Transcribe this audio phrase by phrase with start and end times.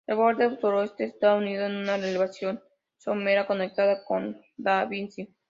[0.07, 2.59] El borde suroeste está unido a una elevación
[2.97, 5.31] somera conectada con da Vinci.